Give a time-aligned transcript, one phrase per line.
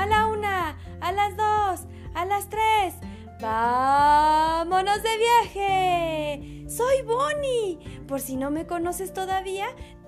[0.00, 2.94] a la una, a las dos, a las tres.
[3.40, 6.64] ¡Vámonos de viaje!
[6.68, 7.78] Soy Bonnie.
[8.08, 9.66] Por si no me conoces todavía,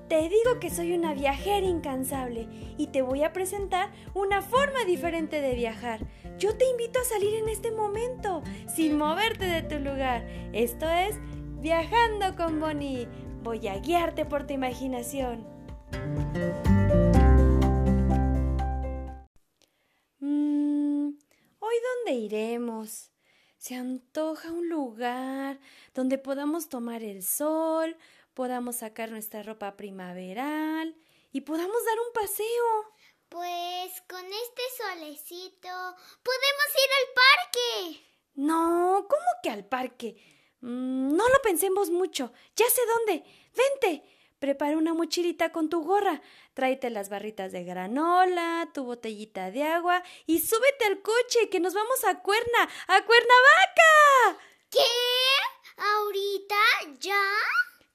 [0.08, 5.42] te digo que soy una viajera incansable y te voy a presentar una forma diferente
[5.42, 6.00] de viajar.
[6.38, 8.42] Yo te invito a salir en este momento,
[8.74, 10.26] sin moverte de tu lugar.
[10.54, 11.18] Esto es
[11.60, 13.08] Viajando con Bonnie.
[13.42, 15.46] Voy a guiarte por tu imaginación.
[22.12, 23.10] Dónde iremos?
[23.56, 25.58] Se antoja un lugar
[25.94, 27.96] donde podamos tomar el sol,
[28.34, 30.94] podamos sacar nuestra ropa primaveral
[31.32, 32.94] y podamos dar un paseo.
[33.28, 35.68] Pues con este solecito
[36.22, 38.06] podemos ir al parque.
[38.34, 40.16] No, ¿cómo que al parque?
[40.60, 42.32] Mm, no lo pensemos mucho.
[42.56, 43.24] Ya sé dónde.
[43.54, 44.11] Vente.
[44.42, 46.20] Prepara una mochilita con tu gorra.
[46.52, 51.74] Tráete las barritas de granola, tu botellita de agua y súbete al coche que nos
[51.74, 54.42] vamos a Cuerna, a Cuernavaca.
[54.68, 54.80] ¿Qué?
[55.76, 56.56] ¿Ahorita?
[56.98, 57.22] ¿Ya?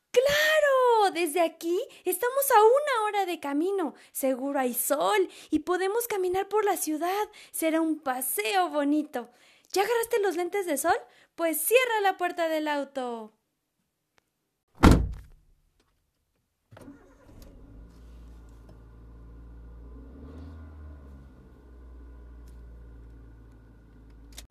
[0.10, 1.12] ¡Claro!
[1.14, 3.94] Desde aquí estamos a una hora de camino.
[4.14, 7.30] Seguro hay sol y podemos caminar por la ciudad.
[7.52, 9.30] Será un paseo bonito.
[9.74, 10.98] ¿Ya agarraste los lentes de sol?
[11.36, 13.37] Pues cierra la puerta del auto.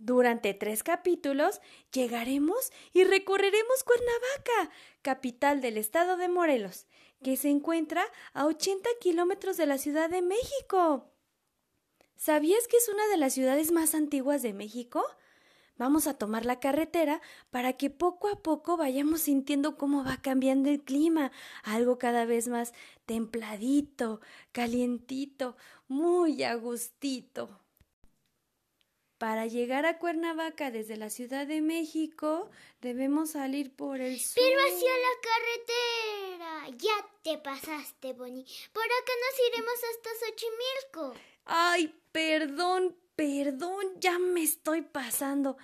[0.07, 6.87] Durante tres capítulos llegaremos y recorreremos Cuernavaca, capital del estado de Morelos,
[7.25, 11.11] que se encuentra a 80 kilómetros de la Ciudad de México.
[12.15, 15.05] ¿Sabías que es una de las ciudades más antiguas de México?
[15.77, 20.71] Vamos a tomar la carretera para que poco a poco vayamos sintiendo cómo va cambiando
[20.71, 21.33] el clima,
[21.65, 22.75] algo cada vez más
[23.07, 24.21] templadito,
[24.53, 25.57] calientito,
[25.89, 27.66] muy agustito.
[29.19, 32.51] Para llegar a Cuernavaca desde la Ciudad de México
[32.83, 34.43] debemos salir por el sur.
[34.43, 36.77] Pero hacia la carretera.
[36.77, 38.45] Ya te pasaste, Bonnie.
[38.73, 41.15] Por acá nos iremos hasta Xochimilco.
[41.47, 45.57] Ay, perdón, perdón, ya me estoy pasando.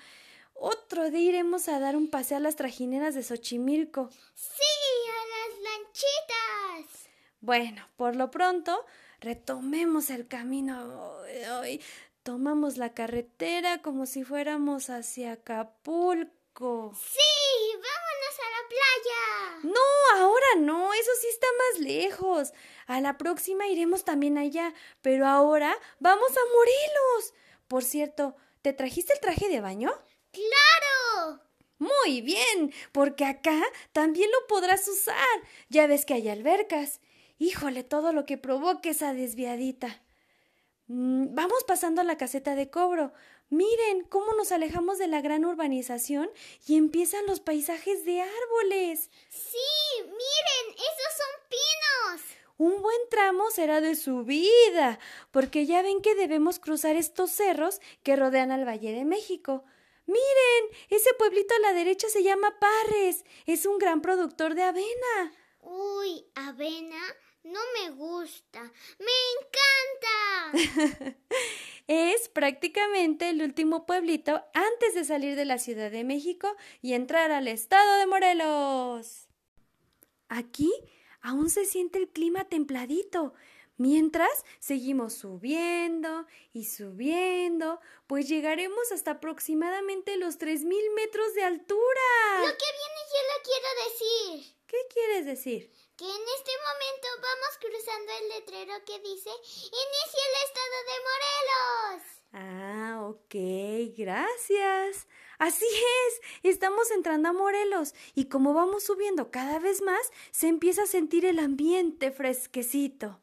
[0.54, 4.08] Otro día iremos a dar un paseo a las trajineras de Xochimilco.
[4.34, 4.62] Sí,
[5.10, 7.10] a las lanchitas.
[7.40, 8.86] Bueno, por lo pronto,
[9.20, 11.16] retomemos el camino.
[11.60, 11.82] Ay,
[12.22, 16.92] Tomamos la carretera como si fuéramos hacia Acapulco.
[16.94, 19.74] Sí, vámonos a la playa.
[19.74, 22.52] No, ahora no, eso sí está más lejos.
[22.86, 27.34] A la próxima iremos también allá, pero ahora vamos a Morelos.
[27.66, 29.92] Por cierto, ¿te trajiste el traje de baño?
[30.30, 31.42] Claro.
[31.78, 33.60] Muy bien, porque acá
[33.92, 35.16] también lo podrás usar.
[35.70, 37.00] Ya ves que hay albercas.
[37.38, 40.00] Híjole, todo lo que provoque esa desviadita.
[40.88, 43.12] Mm, vamos pasando a la caseta de cobro.
[43.48, 46.31] Miren cómo nos alejamos de la gran urbanización
[46.66, 49.10] y empiezan los paisajes de árboles.
[49.28, 52.43] Sí, miren, esos son pinos.
[52.56, 54.98] Un buen tramo será de subida,
[55.31, 59.64] porque ya ven que debemos cruzar estos cerros que rodean al Valle de México.
[60.06, 63.25] Miren, ese pueblito a la derecha se llama Parres.
[63.47, 65.32] Es un gran productor de avena.
[65.60, 67.00] Uy, avena.
[67.44, 68.72] No me gusta.
[68.98, 69.12] Me
[70.54, 71.16] encanta.
[71.88, 77.32] es prácticamente el último pueblito antes de salir de la Ciudad de México y entrar
[77.32, 79.28] al estado de Morelos.
[80.28, 80.72] Aquí
[81.20, 83.34] aún se siente el clima templadito.
[83.76, 91.81] Mientras seguimos subiendo y subiendo, pues llegaremos hasta aproximadamente los tres mil metros de altura.
[92.38, 94.56] Lo que viene yo lo quiero decir.
[94.66, 95.70] ¿Qué quieres decir?
[96.02, 102.02] En este momento vamos cruzando el letrero que dice Inicia el estado de Morelos.
[102.32, 105.06] Ah, ok, gracias.
[105.38, 110.82] Así es, estamos entrando a Morelos y como vamos subiendo cada vez más, se empieza
[110.82, 113.20] a sentir el ambiente fresquecito.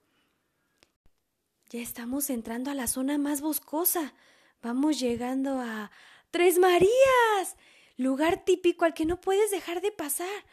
[1.71, 4.13] Ya estamos entrando a la zona más boscosa.
[4.61, 5.91] Vamos llegando a
[6.31, 7.57] Tres Marías,
[7.97, 10.45] lugar típico al que no puedes dejar de pasar.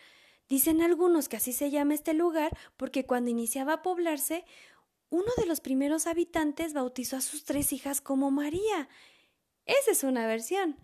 [0.48, 4.44] Dicen algunos que así se llama este lugar porque cuando iniciaba a poblarse,
[5.10, 8.88] uno de los primeros habitantes bautizó a sus tres hijas como María.
[9.64, 10.76] Esa es una versión.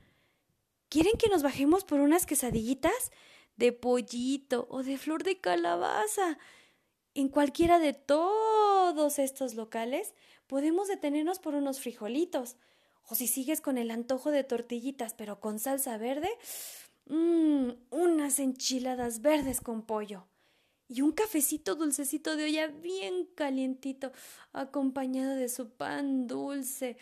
[0.88, 3.12] ¿Quieren que nos bajemos por unas quesadillitas?
[3.56, 6.38] De pollito o de flor de calabaza.
[7.14, 10.14] En cualquiera de todos estos locales
[10.46, 12.56] podemos detenernos por unos frijolitos.
[13.08, 16.30] O si sigues con el antojo de tortillitas pero con salsa verde,
[18.38, 20.28] enchiladas verdes con pollo.
[20.88, 24.12] y un cafecito dulcecito de olla bien calientito,
[24.52, 26.98] acompañado de su pan dulce.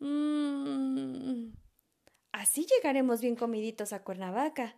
[0.00, 1.52] Mm.
[2.32, 4.76] Así llegaremos bien comiditos a Cuernavaca.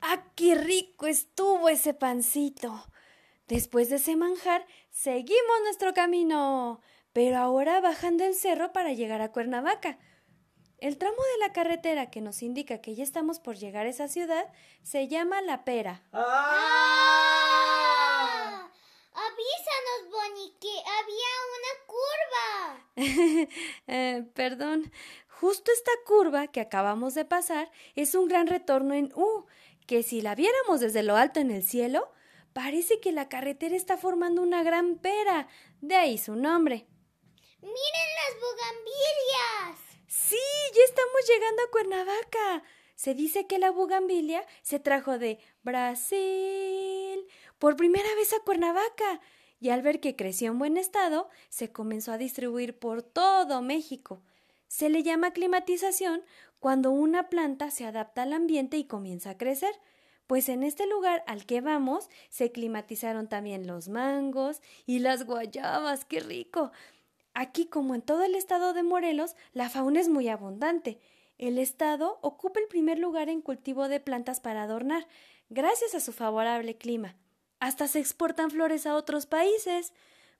[0.00, 2.84] ¡Ah, qué rico estuvo ese pancito!
[3.48, 6.80] Después de ese manjar, seguimos nuestro camino,
[7.18, 9.98] pero ahora bajando el cerro para llegar a Cuernavaca.
[10.78, 14.06] El tramo de la carretera que nos indica que ya estamos por llegar a esa
[14.06, 14.46] ciudad
[14.84, 16.04] se llama La Pera.
[16.12, 17.10] ¡Ah!
[19.12, 20.70] Avísanos, Bonnie, que
[21.00, 21.26] había
[21.58, 22.86] una curva.
[23.88, 24.92] eh, perdón.
[25.26, 29.46] Justo esta curva que acabamos de pasar es un gran retorno en U,
[29.88, 32.12] que si la viéramos desde lo alto en el cielo,
[32.52, 35.46] Parece que la carretera está formando una gran pera,
[35.80, 36.88] de ahí su nombre.
[37.60, 39.98] ¡Miren las bugambilias!
[40.06, 40.36] Sí,
[40.74, 42.62] ya estamos llegando a Cuernavaca.
[42.94, 47.26] Se dice que la bugambilia se trajo de Brasil
[47.58, 49.20] por primera vez a Cuernavaca
[49.60, 54.22] y al ver que creció en buen estado, se comenzó a distribuir por todo México.
[54.68, 56.22] Se le llama climatización
[56.60, 59.74] cuando una planta se adapta al ambiente y comienza a crecer
[60.28, 66.04] pues en este lugar al que vamos se climatizaron también los mangos y las guayabas,
[66.04, 66.70] qué rico.
[67.40, 70.98] Aquí, como en todo el estado de Morelos, la fauna es muy abundante.
[71.38, 75.06] El estado ocupa el primer lugar en cultivo de plantas para adornar,
[75.48, 77.14] gracias a su favorable clima.
[77.60, 79.92] Hasta se exportan flores a otros países.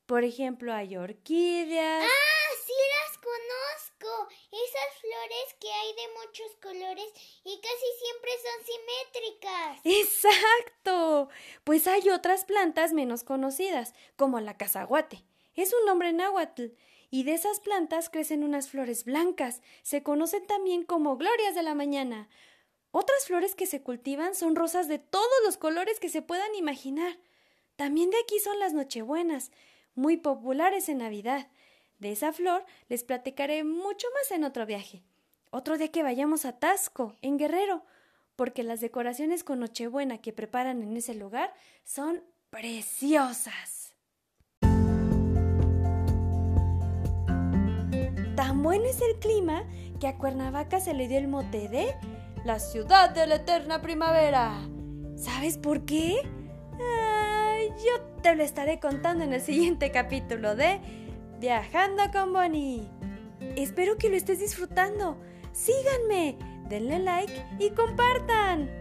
[0.06, 2.03] Por ejemplo, hay orquídeas.
[2.03, 2.55] ¡Ah!
[2.67, 4.29] Sí las conozco.
[4.50, 7.12] Esas flores que hay de muchos colores
[7.45, 9.81] y casi siempre son simétricas.
[9.85, 11.29] Exacto.
[11.62, 15.23] Pues hay otras plantas menos conocidas, como la cazaguate.
[15.58, 16.66] Es un nombre náhuatl.
[17.10, 19.60] Y de esas plantas crecen unas flores blancas.
[19.82, 22.28] Se conocen también como glorias de la mañana.
[22.93, 27.19] Otras flores que se cultivan son rosas de todos los colores que se puedan imaginar.
[27.75, 29.50] También de aquí son las nochebuenas
[29.96, 31.49] muy populares en Navidad.
[31.99, 35.02] De esa flor les platicaré mucho más en otro viaje.
[35.50, 37.84] Otro día que vayamos a Tasco, en Guerrero,
[38.37, 41.52] porque las decoraciones con Nochebuena que preparan en ese lugar
[41.82, 43.77] son preciosas.
[48.58, 49.62] Bueno es el clima
[50.00, 51.94] que a Cuernavaca se le dio el mote de
[52.44, 54.52] la ciudad de la eterna primavera.
[55.16, 56.16] ¿Sabes por qué?
[57.84, 60.81] yo te lo estaré contando en el siguiente capítulo de
[61.38, 62.88] Viajando con Bonnie.
[63.55, 65.16] Espero que lo estés disfrutando.
[65.52, 66.37] Síganme,
[66.69, 68.77] denle like y compartan.